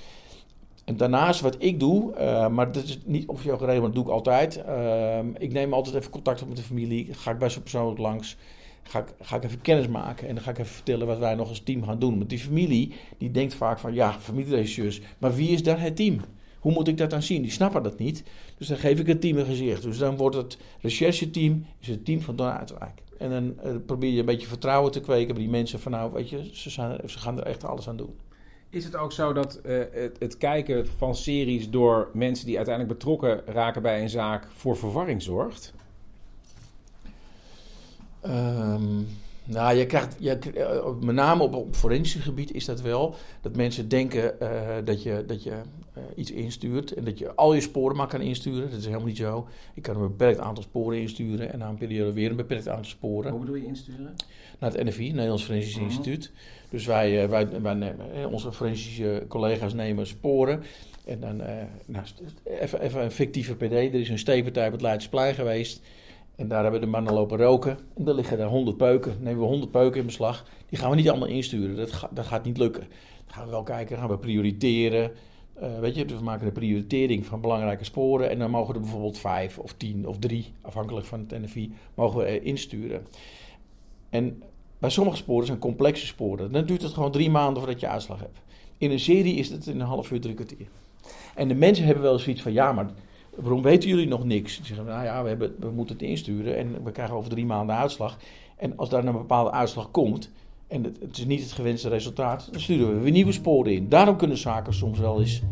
[0.84, 4.12] En daarnaast wat ik doe, eh, maar dat is niet officieel geregeld, maar dat doe
[4.12, 4.64] ik altijd.
[4.64, 7.14] Ehm, ik neem altijd even contact op met de familie.
[7.14, 8.36] Ga ik bij ze persoonlijk langs.
[8.82, 11.34] Ga ik, ga ik even kennis maken en dan ga ik even vertellen wat wij
[11.34, 12.18] nog als team gaan doen.
[12.18, 16.20] Want die familie, die denkt vaak van, ja, familieregisseurs, maar wie is dan het team?
[16.60, 17.42] Hoe moet ik dat dan zien?
[17.42, 18.22] Die snappen dat niet.
[18.58, 19.82] Dus dan geef ik het team een gezicht.
[19.82, 23.02] Dus dan wordt het rechercheteam, is het team van Don Uitwijk.
[23.18, 26.12] En dan eh, probeer je een beetje vertrouwen te kweken bij die mensen van, nou,
[26.12, 28.14] weet je, ze, zijn, ze gaan er echt alles aan doen.
[28.70, 32.98] Is het ook zo dat eh, het, het kijken van series door mensen die uiteindelijk
[32.98, 35.74] betrokken raken bij een zaak voor verwarring zorgt?
[38.20, 39.02] Ehm,
[39.44, 43.14] nou, je krijgt, je, eh, met name op, op forensisch gebied is dat wel.
[43.40, 47.54] Dat mensen denken eh, dat je, dat je eh, iets instuurt en dat je al
[47.54, 48.70] je sporen maar kan insturen.
[48.70, 49.46] Dat is helemaal niet zo.
[49.74, 52.90] Ik kan een beperkt aantal sporen insturen en na een periode weer een beperkt aantal
[52.90, 53.30] sporen.
[53.30, 54.14] Hoe bedoel je insturen?
[54.58, 55.84] Naar het NFI, Nederlands Forensisch Mhm.
[55.84, 56.30] Instituut.
[56.70, 60.62] Dus wij, wij, wij nemen, onze forensische collega's nemen sporen.
[61.04, 61.36] En dan,
[61.86, 62.04] nou,
[62.44, 63.72] even, even een fictieve PD.
[63.72, 65.80] Er is een steekpartij op het Leidseplein geweest.
[66.40, 67.78] En daar hebben de mannen lopen roken.
[67.96, 69.12] En er liggen daar 100 peuken.
[69.12, 70.44] Dan nemen we 100 peuken in beslag.
[70.68, 71.76] Die gaan we niet allemaal insturen.
[71.76, 72.80] Dat, dat gaat niet lukken.
[73.26, 75.12] Dan gaan we wel kijken, gaan we prioriteren.
[75.54, 78.30] Eh, weet je, dus we maken een prioritering van belangrijke sporen.
[78.30, 82.18] En dan mogen er bijvoorbeeld vijf of tien of drie, afhankelijk van het NFI, mogen
[82.18, 83.06] we eh, insturen.
[84.10, 84.42] En
[84.78, 86.52] bij sommige sporen zijn complexe sporen.
[86.52, 88.38] Dan duurt het gewoon drie maanden voordat je uitslag hebt.
[88.78, 90.68] In een serie is het in een half uur, drie kwartier.
[91.34, 92.90] En de mensen hebben wel zoiets van, ja, maar
[93.36, 94.54] waarom weten jullie nog niks?
[94.54, 97.46] Ze zeggen, nou ja, we, hebben, we moeten het insturen en we krijgen over drie
[97.46, 98.18] maanden uitslag.
[98.56, 100.30] En als daar een bepaalde uitslag komt
[100.68, 103.88] en het, is niet het gewenste resultaat, dan sturen we weer nieuwe sporen in.
[103.88, 105.42] Daarom kunnen zaken soms wel eens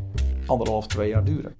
[0.46, 1.56] anderhalf, twee jaar duren.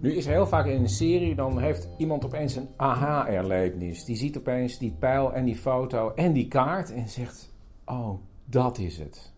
[0.00, 4.04] Nu is heel vaak in een serie, dan heeft iemand opeens een aha-erlevenis.
[4.04, 7.52] Die ziet opeens die pijl en die foto en die kaart en zegt,
[7.84, 8.10] oh,
[8.44, 9.32] dat is het.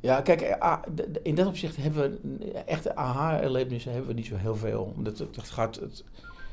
[0.00, 0.78] Ja, kijk, eh,
[1.22, 4.94] in dat opzicht hebben we echte aha-erlebnissen hebben we niet zo heel veel.
[4.96, 6.04] Dat, dat gaat, het,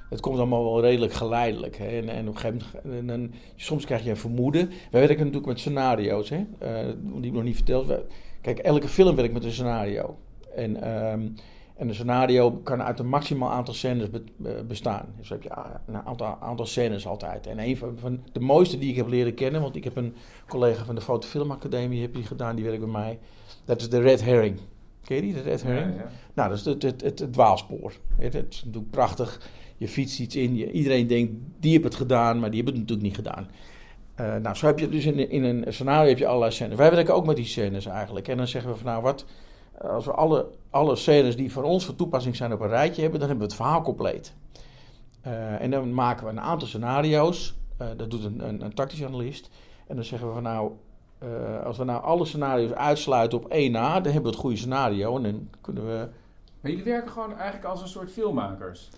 [0.09, 1.77] het komt allemaal wel redelijk geleidelijk.
[1.77, 1.87] Hè?
[1.87, 4.67] En, en op een gegeven moment, en, soms krijg je een vermoeden.
[4.67, 6.45] Wij werken natuurlijk met scenario's, hè?
[6.63, 7.93] Uh, die ik nog niet verteld.
[8.41, 10.17] Kijk, elke film werkt met een scenario.
[10.55, 11.35] En, um,
[11.75, 14.23] en een scenario kan uit een maximaal aantal scènes be,
[14.67, 15.05] bestaan.
[15.17, 15.49] Dus heb je
[15.87, 17.47] een aantal, aantal scènes altijd.
[17.47, 20.15] En een van, van, de mooiste die ik heb leren kennen, want ik heb een
[20.47, 23.19] collega van de Fotofilmacademie heb die gedaan, die werkt bij mij.
[23.65, 24.59] Dat is de Red Herring.
[25.03, 25.95] Ken je die, de Red Herring?
[25.95, 26.09] Ja, ja.
[26.33, 27.93] Nou, dat is het, het, het, het dwaalspoor.
[28.17, 29.49] Het, het, is natuurlijk prachtig.
[29.77, 32.89] Je fietst iets in, je, iedereen denkt, die heeft het gedaan, maar die hebben het
[32.89, 33.47] natuurlijk niet gedaan.
[34.19, 36.77] Uh, nou, zo heb je dus in, in een scenario heb je allerlei scènes.
[36.77, 38.27] Wij werken ook met die scènes eigenlijk.
[38.27, 39.25] En dan zeggen we van, nou, wat,
[39.81, 43.19] als we alle, alle scènes die voor ons van toepassing zijn op een rijtje hebben,
[43.19, 44.33] dan hebben we het verhaal compleet.
[45.27, 47.55] Uh, en dan maken we een aantal scenario's.
[47.81, 49.49] Uh, dat doet een, een, een tactisch analist.
[49.87, 50.71] En dan zeggen we van nou,
[51.23, 54.57] uh, als we nou alle scenario's uitsluiten op één na, dan hebben we het goede
[54.57, 55.15] scenario.
[55.15, 56.07] En dan kunnen we.
[56.61, 58.89] Maar jullie werken gewoon eigenlijk als een soort filmmakers,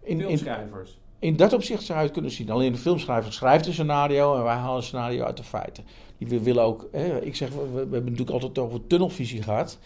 [0.00, 0.98] in, filmschrijvers.
[1.18, 2.50] In, in dat opzicht zou je het kunnen zien.
[2.50, 5.84] Alleen de filmschrijver schrijft een scenario en wij halen een scenario uit de feiten.
[6.18, 9.78] Die willen ook, hè, ik zeg, we, we, hebben natuurlijk altijd over tunnelvisie gehad.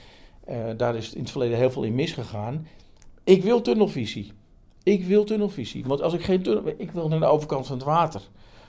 [0.51, 2.67] Uh, daar is in het verleden heel veel in misgegaan.
[3.25, 4.33] Ik wil tunnelvisie.
[4.83, 5.85] Ik wil tunnelvisie.
[5.85, 6.73] Want als ik geen tunnel.
[6.77, 8.29] Ik wil naar de overkant van het water.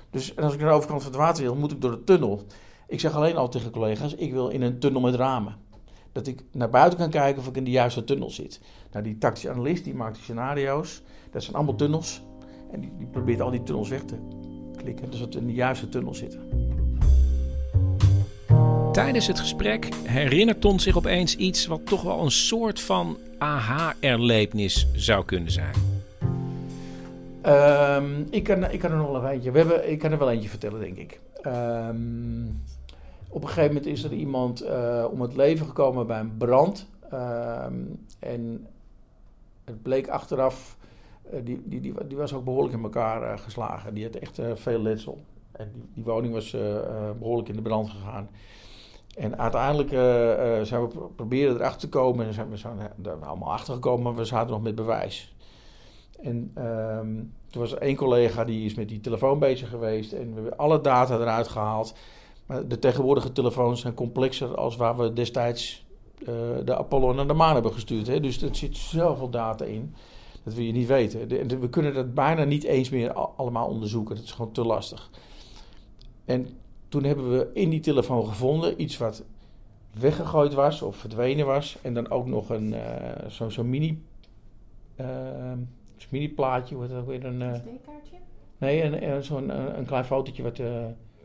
[0.09, 2.03] Dus en als ik naar de overkant van het water wil, moet ik door de
[2.03, 2.41] tunnel.
[2.87, 5.55] Ik zeg alleen al tegen collega's: ik wil in een tunnel met ramen.
[6.11, 8.61] Dat ik naar buiten kan kijken of ik in de juiste tunnel zit.
[8.91, 11.01] Nou, die tactische analist die maakt die scenario's.
[11.31, 12.21] Dat zijn allemaal tunnels.
[12.71, 14.15] En die, die probeert al die tunnels weg te
[14.75, 15.09] klikken.
[15.09, 16.49] Dus dat we in de juiste tunnel zitten.
[18.95, 24.87] Tijdens het gesprek herinnert Ton zich opeens iets wat toch wel een soort van aha-erlevenis
[24.93, 25.73] zou kunnen zijn.
[27.45, 29.51] Um, ik, kan, ik kan er nog wel een eentje.
[29.51, 31.19] We hebben, ik kan er wel eentje vertellen, denk ik.
[31.45, 32.63] Um,
[33.29, 36.87] op een gegeven moment is er iemand uh, om het leven gekomen bij een brand.
[37.13, 38.67] Um, en
[39.65, 40.77] het bleek achteraf,
[41.33, 43.93] uh, die, die, die, die, was ook behoorlijk in elkaar uh, geslagen.
[43.93, 45.19] Die had echt veel letsel.
[45.51, 46.51] En die, die woning was
[47.19, 48.29] behoorlijk in de brand gegaan.
[49.15, 49.99] En uiteindelijk uh,
[50.61, 52.25] zijn we proberen erachter te komen.
[52.25, 55.35] En zijn we zijn er allemaal achter gekomen, maar we zaten nog met bewijs.
[56.21, 60.11] En um, toen was er één collega die is met die telefoon bezig geweest.
[60.11, 61.95] En we hebben alle data eruit gehaald.
[62.45, 65.85] Maar de tegenwoordige telefoons zijn complexer als waar we destijds
[66.19, 66.27] uh,
[66.65, 68.07] de Apollo naar de maan hebben gestuurd.
[68.07, 68.19] Hè?
[68.19, 69.95] Dus er zit zoveel data in.
[70.43, 71.27] Dat wil je niet weten.
[71.59, 74.15] We kunnen dat bijna niet eens meer allemaal onderzoeken.
[74.15, 75.09] Dat is gewoon te lastig.
[76.25, 76.49] En
[76.95, 79.23] toen hebben we in die telefoon gevonden iets wat
[79.99, 81.77] weggegooid was of verdwenen was.
[81.81, 82.79] En dan ook nog een uh,
[83.27, 84.01] zo'n zo mini,
[84.99, 85.07] uh,
[86.09, 86.75] mini plaatje.
[86.75, 87.41] Wat ook weer een.
[87.41, 87.53] Uh,
[88.57, 90.59] nee, een, zo'n een, een, klein fotootje wat.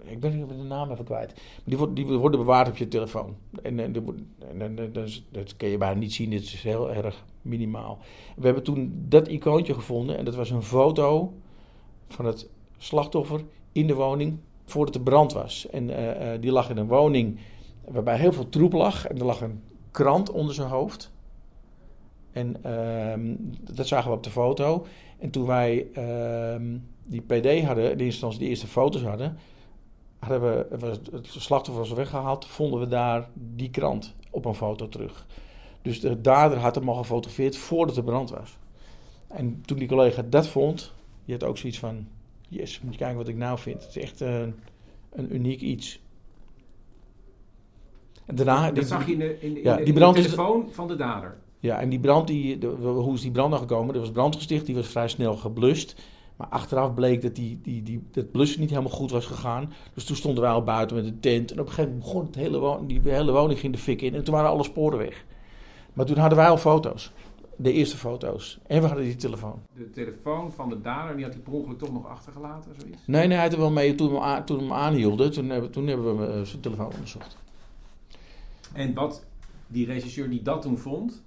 [0.05, 1.33] ik ben de naam even kwijt.
[1.35, 3.37] Maar die, wordt, die worden bewaard op je telefoon.
[3.63, 3.95] En, en,
[4.59, 6.31] en, en dat, dat kun je bijna niet zien.
[6.31, 7.99] Dit is heel erg minimaal.
[8.37, 10.19] We hebben toen dat icoontje gevonden.
[10.19, 11.33] En dat was een foto
[12.09, 14.39] van het slachtoffer in de woning
[14.71, 15.67] voordat de brand was.
[15.71, 17.39] En uh, uh, die lag in een woning
[17.85, 19.07] waarbij heel veel troep lag.
[19.07, 21.11] En er lag een krant onder zijn hoofd.
[22.33, 23.37] En uh,
[23.75, 24.87] dat zagen we op de foto.
[25.19, 29.37] En toen wij ehm, die PD hadden, in eerste instantie de eerste foto's hadden,
[30.19, 30.77] hadden we,
[31.13, 35.27] het slachtoffer was weggehaald, vonden we daar die krant op een foto terug.
[35.83, 38.59] Dus de dader had hem al gefotografeerd voordat de brand was.
[39.27, 40.93] En toen die collega dat vond,
[41.25, 42.07] die had ook zoiets van,
[42.51, 43.83] yes, moet je kijken wat ik nou vind.
[43.83, 44.41] Het is echt uh,
[45.13, 46.01] een uniek iets.
[48.27, 50.69] En daarna, dat die, zag je in de, in de, ja, in de, de telefoon
[50.71, 51.37] van de dader.
[51.59, 53.95] Ja, en die brand, die, de, hoe is die brand nou gekomen?
[53.95, 56.03] Er was brand gesticht, die was vrij snel geblust.
[56.37, 59.73] Maar achteraf bleek dat die, die, die, dat blussen niet helemaal goed was gegaan.
[59.95, 61.53] Dus toen stonden wij al buiten met een tent.
[61.53, 64.15] En op een gegeven moment begon het hele, die hele woning ging de fik in.
[64.15, 65.25] En toen waren alle sporen weg.
[65.93, 67.13] Maar toen hadden wij al foto's
[67.63, 68.59] de eerste foto's.
[68.67, 69.61] En we hadden die telefoon.
[69.75, 72.75] De telefoon van de dader, die had hij per ongeluk toch nog achtergelaten?
[72.79, 73.03] Zoiets?
[73.07, 75.33] Nee, nee, hij had er wel mee toen we hem, toen we hem aanhielden.
[75.33, 77.37] Toen hebben, toen hebben we uh, zijn telefoon onderzocht.
[78.73, 79.25] En wat
[79.67, 81.23] die regisseur die dat toen vond?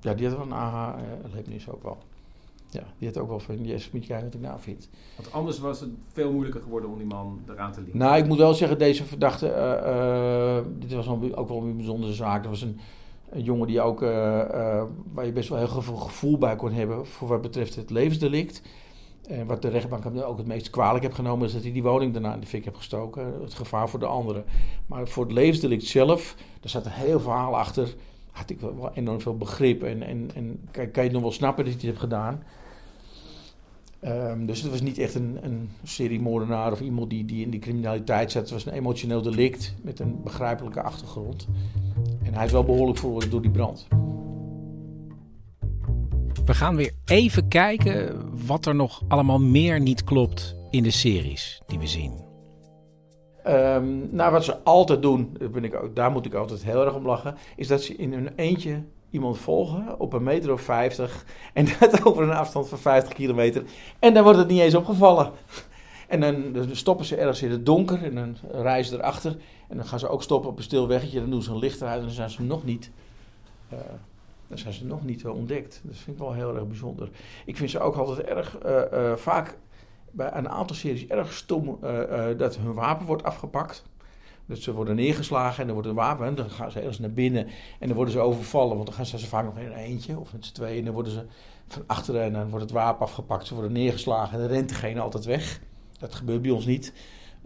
[0.00, 1.98] Ja, die had wel een aha-erlevenis ook wel.
[2.70, 4.88] Ja, die had ook wel van, yes, moet je kijken wat ik nou vind.
[5.16, 7.98] Want anders was het veel moeilijker geworden om die man eraan te linken.
[7.98, 12.12] Nou, ik moet wel zeggen, deze verdachte, uh, uh, dit was ook wel een bijzondere
[12.12, 12.44] zaak.
[12.44, 12.80] Er was een
[13.34, 16.72] Een jongen die ook, eh, eh, waar je best wel heel veel gevoel bij kon
[16.72, 18.62] hebben voor wat betreft het levensdelict.
[19.28, 21.82] En wat de rechtbank hem ook het meest kwalijk heeft genomen, is dat hij die
[21.82, 23.40] woning daarna in de fik heeft gestoken.
[23.42, 24.44] Het gevaar voor de anderen.
[24.86, 27.94] Maar voor het levensdelict zelf, daar zat een heel verhaal achter.
[28.30, 29.82] Had ik wel enorm veel begrip.
[29.82, 32.42] En, en, en kan, je nog wel snappen dat hij het heeft gedaan.
[34.06, 37.50] Um, dus het was niet echt een, een serie moordenaar of iemand die, die in
[37.50, 38.42] die criminaliteit zat.
[38.42, 41.48] Het was een emotioneel delict met een begrijpelijke achtergrond.
[42.22, 43.86] En hij is wel behoorlijk veroordeeld door die brand.
[46.44, 51.62] We gaan weer even kijken wat er nog allemaal meer niet klopt in de series
[51.66, 52.12] die we zien.
[53.46, 56.94] Um, nou, wat ze altijd doen, daar, ben ik, daar moet ik altijd heel erg
[56.94, 58.82] om lachen, is dat ze in hun eentje
[59.14, 63.62] iemand volgen op een meter of 50 en dat over een afstand van 50 kilometer.
[63.98, 65.30] En dan wordt het niet eens opgevallen.
[66.08, 69.36] En dan, dan stoppen ze ergens in het donker en dan rijden ze erachter.
[69.68, 71.20] En dan gaan ze ook stoppen op een stil weggetje.
[71.20, 72.90] Dan doen ze een licht eruit en dan zijn ze nog niet,
[73.72, 73.78] uh,
[74.48, 75.80] dan zijn ze nog niet ontdekt.
[75.84, 77.08] Dat vind ik wel heel erg bijzonder.
[77.44, 79.58] Ik vind ze ook altijd erg, uh, vaak
[80.10, 81.78] bij een aantal series erg stom
[82.36, 83.84] dat hun wapen wordt afgepakt.
[84.46, 86.26] Dus ze worden neergeslagen en dan wordt een wapen.
[86.26, 87.46] En dan gaan ze ergens naar binnen
[87.78, 88.74] en dan worden ze overvallen.
[88.74, 90.78] Want dan gaan ze vaak nog in een eentje of met z'n tweeën.
[90.78, 91.24] En dan worden ze
[91.68, 93.46] van achteren en dan wordt het wapen afgepakt.
[93.46, 95.60] Ze worden neergeslagen en dan rent degene altijd weg.
[95.98, 96.92] Dat gebeurt bij ons niet.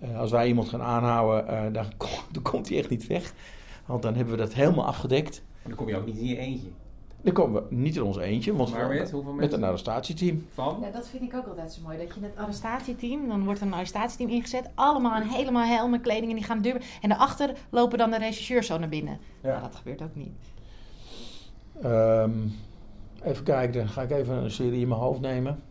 [0.02, 1.86] Uh, als wij iemand gaan aanhouden, uh, dan,
[2.32, 3.32] dan, komt hij echt niet weg.
[3.86, 5.42] Want dan hebben we dat helemaal afgedekt.
[5.46, 6.68] Maar dan kom je ook niet in je eentje.
[7.34, 10.46] Dan komen we niet in ons eentje, want maar met, we, met een arrestatieteam.
[10.54, 10.78] Van?
[10.80, 11.98] Ja, dat vind ik ook altijd zo mooi.
[11.98, 14.70] Dat je het arrestatieteam, dan wordt er een arrestatieteam ingezet.
[14.74, 16.82] Allemaal een helemaal helmen, kleding en die gaan duwen.
[17.00, 19.18] En daarachter lopen dan de rechercheurs zo naar binnen.
[19.42, 19.48] Ja.
[19.48, 20.32] Nou, dat gebeurt ook niet.
[21.84, 22.52] Um,
[23.22, 25.62] even kijken, dan ga ik even een serie in mijn hoofd nemen.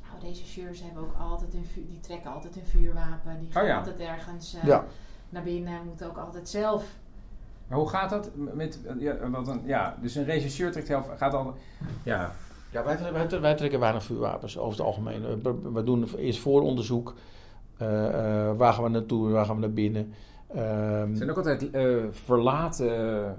[0.00, 3.38] Nou, rechercheurs hebben ook altijd een vuur, die trekken altijd een vuurwapen.
[3.40, 3.76] Die gaan oh ja.
[3.76, 4.84] altijd ergens uh, ja.
[5.28, 5.84] naar binnen.
[5.86, 6.84] Moeten ook altijd zelf
[7.70, 8.80] maar hoe gaat dat met.
[8.98, 11.04] Ja, wat een, ja dus een regisseur trekt heel.
[11.16, 11.54] Gaat al.
[12.02, 12.30] Ja.
[12.72, 15.42] Ja, wij, wij, wij trekken weinig vuurwapens over het algemeen.
[15.42, 17.14] We, we doen eerst vooronderzoek.
[17.82, 20.12] Uh, uh, waar gaan we naartoe, waar gaan we naar binnen.
[20.56, 21.68] Um, zijn ook altijd
[22.10, 23.38] verlaten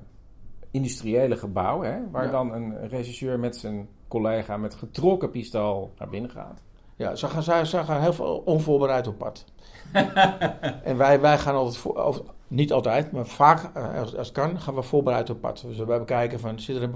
[0.72, 2.32] industriële gebouwen, hè, waar ja.
[2.32, 6.62] dan een regisseur met zijn collega met getrokken pistool naar binnen gaat.
[6.96, 9.46] Ja, ze gaan, ze, ze gaan heel veel onvoorbereid op pad.
[10.84, 14.60] en wij, wij gaan altijd voor, over, niet altijd, maar vaak, als, als het kan,
[14.60, 15.64] gaan we voorbereid op pad.
[15.68, 16.90] Dus wij bekijken van, zit er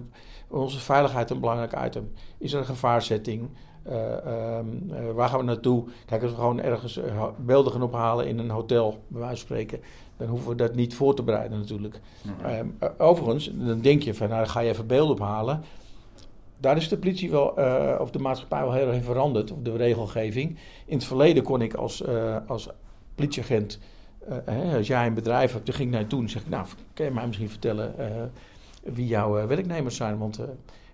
[0.48, 2.12] onze veiligheid een belangrijk item?
[2.38, 3.50] Is er een gevaarzetting?
[3.90, 5.84] Uh, um, uh, waar gaan we naartoe?
[6.06, 7.00] Kijk, als we gewoon ergens
[7.38, 9.80] beelden gaan ophalen in een hotel, bij wijze van spreken,
[10.18, 12.00] dan hoeven we dat niet voor te bereiden natuurlijk.
[12.46, 15.64] Um, overigens, dan denk je van, nou dan ga je even beelden ophalen.
[16.66, 17.48] Daar is de politie wel,
[18.00, 20.58] of de maatschappij wel heel erg veranderd, of de regelgeving.
[20.86, 22.04] In het verleden kon ik als,
[22.48, 22.70] als
[23.16, 23.80] politieagent
[24.30, 26.42] uh, hè, als jij een bedrijf hebt, dan ging ik naar je toe en zeg
[26.42, 27.94] ik, nou, kan je mij misschien vertellen
[28.84, 30.18] wie jouw werknemers zijn?
[30.18, 30.40] Want,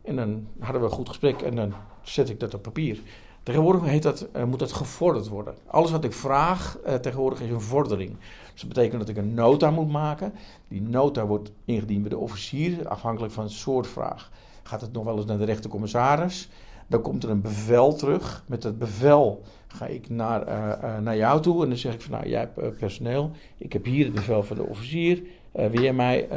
[0.02, 3.00] en dan hadden we een goed gesprek en dan zet ik dat op papier.
[3.44, 5.54] Tegenwoordig heet dat, moet dat gevorderd worden.
[5.68, 8.18] Alles wat ik vraag tegenwoordig is een vordering.
[8.52, 10.34] Dus dat betekent dat ik een nota moet maken.
[10.68, 14.32] Die nota wordt ingediend bij de officier, afhankelijk van het soort vraag.
[14.64, 16.50] Gaat het nog wel eens naar de rechtercommissaris?
[16.88, 18.44] Dan komt er een bevel terug.
[18.48, 22.12] Met dat bevel ga ik naar, uh, naar jou toe en dan zeg ik van
[22.12, 23.32] nou, jij hebt personeel.
[23.58, 25.24] Ik heb hier het bevel van de officier.
[25.52, 26.28] wil jij mij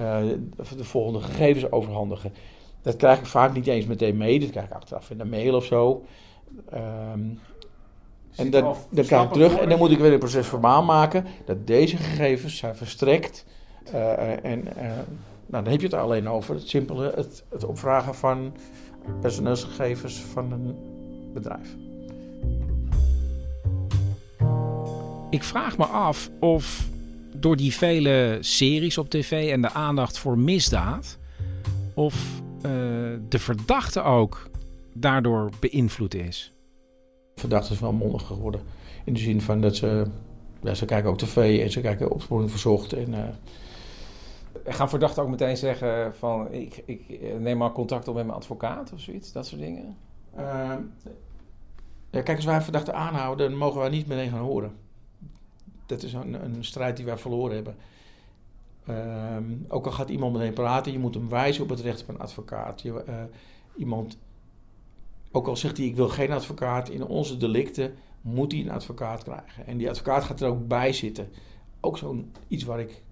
[0.77, 2.33] de volgende gegevens overhandigen?
[2.83, 4.41] Dat krijg ik vaak niet eens meteen mee.
[4.41, 6.05] Dat krijg ik achteraf in de mail of zo.
[6.75, 7.41] Um,
[8.37, 11.27] en dan, dan krijg ik terug en dan moet ik weer een proces verbaal maken
[11.45, 13.45] dat deze gegevens zijn verstrekt.
[14.43, 14.69] en
[15.47, 18.55] nou, dan heb je het alleen over het simpele, het, het opvragen van
[19.21, 20.77] personeelsgegevens van een
[21.35, 21.77] bedrijf.
[25.31, 26.89] Ik vraag me af of
[27.37, 31.19] door die vele series op tv en de aandacht voor misdaad,
[31.95, 32.15] of
[32.57, 32.63] uh,
[33.29, 34.51] de verdachte ook
[34.95, 36.53] daardoor beïnvloed is.
[37.35, 38.61] Verdachte is wel mondig geworden.
[39.05, 40.07] In de zin van dat ze,
[40.63, 42.93] ja, ze kijken ook tv en ze kijken opsporing verzocht.
[42.93, 43.29] En, uh,
[44.67, 48.93] Gaan verdachten ook meteen zeggen van ik, ik neem maar contact op met mijn advocaat
[48.93, 49.97] of zoiets, dat soort dingen?
[50.39, 50.75] Uh,
[52.11, 54.73] ja, kijk, als wij verdachte aanhouden, dan mogen wij niet meteen gaan horen.
[55.87, 57.77] Dat is een, een strijd die wij verloren hebben.
[59.37, 62.09] Um, ook al gaat iemand meteen praten, je moet hem wijzen op het recht op
[62.09, 62.81] een advocaat.
[62.83, 63.15] Je, uh,
[63.77, 64.19] iemand,
[65.35, 69.23] ook al zegt hij ik wil geen advocaat, in onze delicten moet hij een advocaat
[69.23, 69.67] krijgen.
[69.67, 71.29] En die advocaat gaat er ook bij zitten.
[71.81, 73.03] Ook zo'n iets waar ik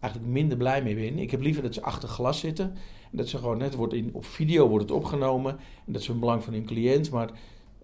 [0.00, 1.18] eigenlijk minder blij mee ben.
[1.18, 2.64] Ik heb liever dat ze achter glas zitten.
[3.10, 5.52] En dat ze gewoon net wordt in, op video wordt het opgenomen.
[5.86, 7.10] En dat is een belang van hun cliënt.
[7.10, 7.30] Maar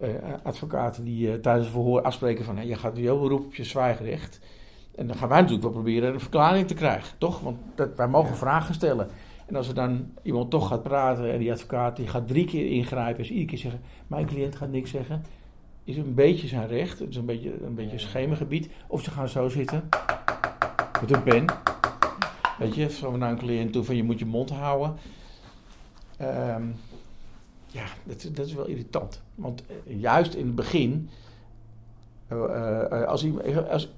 [0.02, 0.08] uh,
[0.42, 2.56] advocaten die uh, tijdens het verhoor afspreken van...
[2.56, 4.40] Hey, je gaat jouw beroep op je zwijgrecht.
[4.94, 7.40] En dan gaan wij natuurlijk wel proberen een verklaring te krijgen, toch?
[7.40, 8.36] Want dat, wij mogen ja.
[8.36, 9.08] vragen stellen.
[9.48, 12.66] En als er dan iemand toch gaat praten en die advocaat die gaat drie keer
[12.70, 15.24] ingrijpen en ze iedere keer zeggen: Mijn cliënt gaat niks zeggen,
[15.84, 16.98] is een beetje zijn recht.
[16.98, 18.68] Het is een beetje een beetje schemergebied.
[18.86, 19.88] Of ze gaan zo zitten
[21.00, 21.44] met een pen.
[22.58, 24.94] Weet je, zo naar een cliënt toe van je moet je mond houden.
[26.16, 26.62] Ehm,
[27.66, 29.22] ja, dat, dat is wel irritant.
[29.34, 31.10] Want eh, juist in het begin,
[32.28, 33.88] eh, eh, als, iemand- als,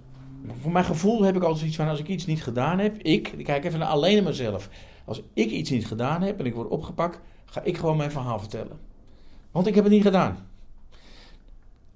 [0.61, 3.29] voor mijn gevoel heb ik altijd zoiets van: als ik iets niet gedaan heb, ik,
[3.29, 4.69] ik kijk even naar alleen naar mezelf.
[5.11, 8.39] Als ik iets niet gedaan heb en ik word opgepakt, ga ik gewoon mijn verhaal
[8.39, 8.79] vertellen.
[9.51, 10.49] Want ik heb het niet gedaan.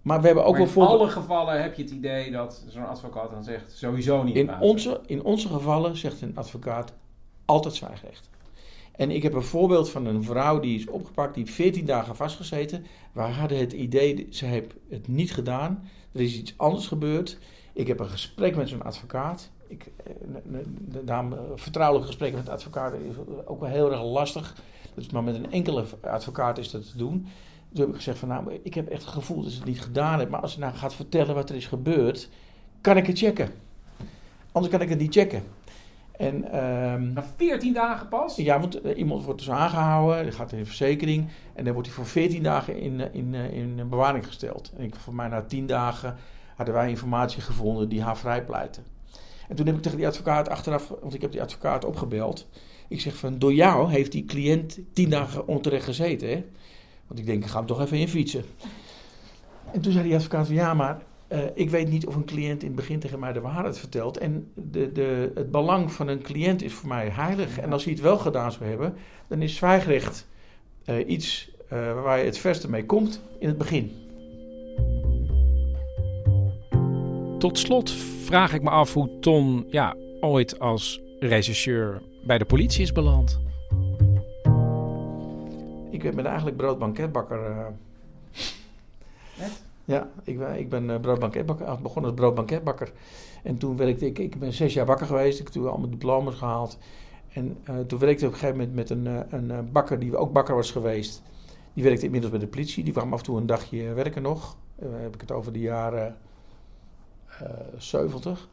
[0.03, 1.00] Maar we hebben ook Maar wel in voorbeelden.
[1.07, 4.66] alle gevallen heb je het idee dat zo'n advocaat dan zegt sowieso niet In praten.
[4.66, 6.92] onze, in onze gevallen zegt een advocaat
[7.44, 8.31] altijd zwijgrecht.
[8.92, 12.16] En ik heb een voorbeeld van een vrouw die is opgepakt, die heeft 14 dagen
[12.16, 12.87] vastgezeten.
[13.12, 15.88] We hadden het idee, ze heeft het niet gedaan.
[16.12, 17.38] Er is iets anders gebeurd.
[17.72, 19.50] Ik heb een gesprek met zo'n advocaat.
[19.75, 20.13] Ik, eh,
[20.79, 24.57] de, dame, vertrouwelijke gesprekken met advocaten is ook wel heel erg lastig.
[24.95, 27.27] Dus maar met een enkele advocaat is dat te doen.
[27.73, 29.81] Toen heb ik gezegd van nou, ik heb echt het gevoel dat ze het niet
[29.81, 30.31] gedaan heeft.
[30.31, 32.29] Maar als ze nou gaat vertellen wat er is gebeurd,
[32.81, 33.51] kan ik het checken.
[34.53, 35.43] Anders kan ik het niet checken.
[36.17, 38.37] En ehm, Na 14 dagen pas?
[38.37, 41.89] ja, want eh, iemand wordt dus aangehouden, die gaat in de verzekering en dan wordt
[41.89, 44.73] hij voor 14 dagen in, eh, in, eh, in bewaring gesteld.
[44.77, 46.17] En ik, voor mij na 10 dagen
[46.57, 48.81] hadden wij informatie gevonden die haar vrijpleitte.
[49.55, 52.47] En toen heb ik tegen die advocaat achteraf, want ik heb die advocaat opgebeld.
[52.88, 56.29] Ik zeg van, door jou heeft die cliënt 10 dagen onterecht gezeten.
[56.29, 56.45] Hè?
[57.07, 58.45] Want ik denk, ik ga hem toch even in fietsen.
[59.73, 62.62] En toen zei die advocaat van, ja, maar eh, ik weet niet of een cliënt
[62.62, 64.19] in het begin tegen mij de waarheid vertelt.
[64.19, 67.59] En de, de, het belang van een cliënt is voor mij heilig.
[67.59, 68.95] En als hij het wel gedaan zou hebben,
[69.29, 70.27] dan is zwijgrecht
[70.85, 73.93] eh, iets eh, waar je het verste mee komt in het begin.
[77.45, 77.91] Tot slot
[78.25, 83.41] vraag ik me af hoe Ton ja, ooit als rechercheur bij de politie is beland.
[85.91, 87.47] Ik ben eigenlijk broodbanketbakker.
[87.47, 87.67] eh.
[89.85, 91.73] Ja, ik ben, ik ben eh, broodbanketbakker.
[91.73, 92.93] Ik begon als broodbanketbakker.
[93.43, 95.39] En toen werkte ik, ik ben zes jaar bakker geweest.
[95.39, 96.79] Ik heb toen allemaal diploma's gehaald.
[97.33, 100.17] En eh, toen werkte ik op een gegeven moment met een, een eh, bakker die
[100.17, 101.23] ook bakker was geweest.
[101.75, 102.85] Die werkte inmiddels bij de politie.
[102.85, 104.57] Die kwam af en toe een dagje werken nog.
[104.77, 106.13] Eh, heb ik het over de jaren eh
[107.79, 108.49] 70.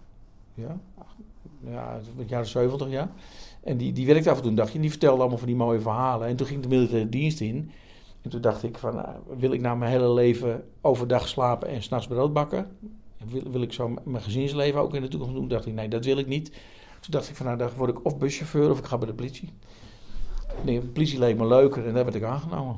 [0.53, 0.77] Ja,
[1.63, 3.11] ja, de jaren 70, ja.
[3.63, 5.55] En die, die werkte af en toe een dagje en die vertelde allemaal van die
[5.55, 6.27] mooie verhalen.
[6.27, 7.71] En toen ging de militaire dienst in.
[8.21, 11.83] En toen dacht ik van, nou, wil ik nou mijn hele leven overdag slapen en
[11.83, 12.77] s'nachts brood bakken?
[13.25, 15.47] Wil, wil ik zo mijn gezinsleven ook in de toekomst doen?
[15.47, 16.49] Dacht ik, nee, dat wil ik niet.
[16.99, 19.13] Toen dacht ik van, nou, dan word ik of buschauffeur of ik ga bij de
[19.13, 19.53] politie.
[20.63, 22.75] Nee, de politie leek me leuker en daar werd ik aangenomen.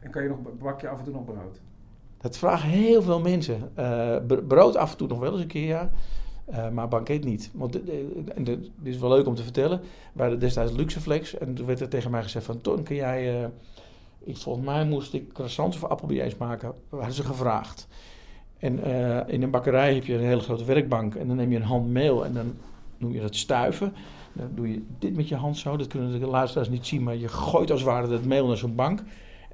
[0.00, 1.60] En kan je nog, bak je af en toe nog brood?
[2.24, 3.70] Dat vragen heel veel mensen.
[3.74, 5.90] Eh, br- brood af en toe nog wel eens een keer, ja.
[6.44, 7.50] Eh, maar banket niet.
[7.52, 7.72] Want
[8.36, 9.80] dit is wel leuk om te vertellen.
[10.12, 11.38] We hadden destijds Luxeflex.
[11.38, 12.60] En toen werd er tegen mij gezegd van...
[12.60, 13.42] Ton, kun jij...
[13.42, 13.48] eh,
[14.18, 16.72] ik, volgens mij moest ik croissants of appelbeiers maken.
[16.88, 17.88] We hadden ze gevraagd.
[18.58, 18.84] En
[19.28, 21.14] in een bakkerij heb je een hele grote werkbank.
[21.14, 22.54] En dan neem je een hand meel en dan
[22.98, 23.92] noem je dat stuiven.
[24.32, 25.76] Dan doe je dit met je hand zo.
[25.76, 27.02] Dat kunnen de luisteraars niet zien.
[27.02, 29.02] Maar je gooit als het ware dat meel naar zo'n bank.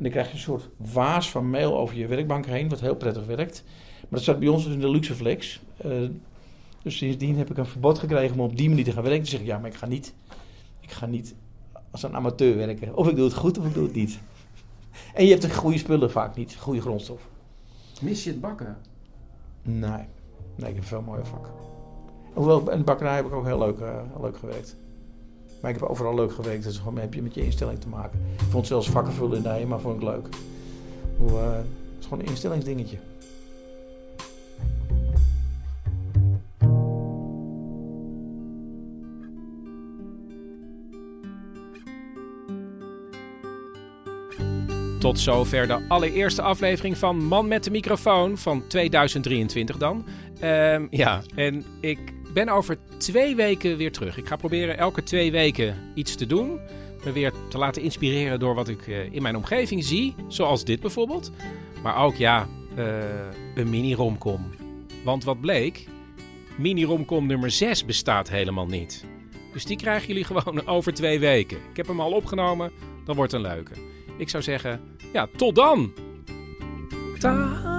[0.00, 2.68] En dan krijg je een soort vaas van meel over je werkbank heen.
[2.68, 3.62] Wat heel prettig werkt.
[4.00, 5.60] Maar dat staat bij ons dus in de Luxeflex.
[5.76, 5.90] Eh,
[6.82, 9.20] dus sindsdien heb ik een verbod gekregen om op die manier te gaan werken.
[9.20, 10.14] Toen zeg ik, ja, maar ik ga niet,
[10.80, 11.34] ik ga niet
[11.90, 12.96] als een amateur werken.
[12.96, 14.18] Of ik doe het goed of ik doe het niet.
[15.14, 17.28] En je hebt de goede spullen vaak niet, goede grondstof.
[18.00, 18.76] Mis je het bakken?
[19.62, 20.04] Nee,
[20.56, 21.50] nee ik heb veel mooie vak.
[22.32, 24.76] Hoewel, in de bakkerij heb ik ook heel leuk, eh, leuk gewerkt.
[25.60, 28.20] Maar ik heb overal leuk gewerkt, dus gewoon heb je met je instelling te maken.
[28.34, 30.28] Ik vond zelfs vakken vullen in de HEMA vond ik leuk.
[31.16, 31.66] Hoe, eh, het
[31.98, 32.96] is gewoon een instellingsdingetje.
[44.98, 50.04] Tot zover de allereerste aflevering van Man met de microfoon van 2023 dan.
[50.40, 51.98] Ehm, ja, en ik
[52.32, 54.16] ben over twee weken weer terug.
[54.16, 56.60] Ik ga proberen elke twee weken iets te doen.
[57.04, 60.14] Me weer te laten inspireren door wat ik eh, in mijn omgeving zie.
[60.28, 61.30] Zoals dit bijvoorbeeld.
[61.82, 62.84] Maar ook, ja, eh,
[63.54, 64.50] een mini-romcom.
[65.04, 65.86] Want wat bleek?
[66.56, 69.04] Mini-romcom nummer 6 bestaat helemaal niet.
[69.52, 71.56] Dus die krijgen jullie gewoon over twee weken.
[71.70, 72.72] Ik heb hem al opgenomen.
[73.04, 73.72] Dat wordt een leuke.
[74.16, 74.80] Ik zou zeggen,
[75.12, 75.92] ja, tot dan!
[77.18, 77.69] Ta